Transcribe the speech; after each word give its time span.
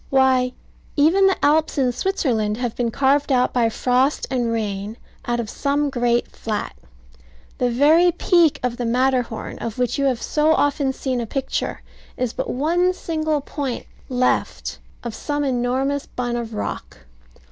Why, 0.09 0.53
even 0.95 1.27
the 1.27 1.37
Alps 1.45 1.77
in 1.77 1.91
Switzerland 1.91 2.57
have 2.57 2.75
been 2.75 2.89
carved 2.89 3.31
out 3.31 3.53
by 3.53 3.69
frost 3.69 4.25
and 4.31 4.51
rain, 4.51 4.97
out 5.27 5.39
of 5.39 5.47
some 5.47 5.91
great 5.91 6.27
flat. 6.31 6.75
The 7.59 7.69
very 7.69 8.11
peak 8.11 8.59
of 8.63 8.77
the 8.77 8.85
Matterhorn, 8.87 9.59
of 9.59 9.77
which 9.77 9.99
you 9.99 10.05
have 10.05 10.19
so 10.19 10.53
often 10.53 10.91
seen 10.91 11.21
a 11.21 11.27
picture, 11.27 11.83
is 12.17 12.33
but 12.33 12.49
one 12.49 12.95
single 12.95 13.41
point 13.41 13.85
left 14.09 14.79
of 15.03 15.13
some 15.13 15.43
enormous 15.43 16.07
bun 16.07 16.35
of 16.35 16.55
rock. 16.55 17.05